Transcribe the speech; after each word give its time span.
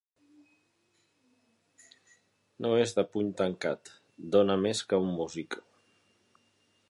No 2.65 2.71
és 2.85 2.97
de 3.01 3.05
puny 3.13 3.29
tancat: 3.43 3.93
dóna 4.37 4.55
més 4.67 4.83
que 4.93 5.01
un 5.09 5.15
músic. 5.21 5.61